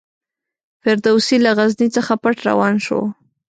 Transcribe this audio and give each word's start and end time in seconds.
فردوسي 0.81 1.37
له 1.45 1.51
غزني 1.57 1.87
څخه 1.95 2.13
پټ 2.23 2.37
روان 2.49 2.75
شو. 2.85 3.01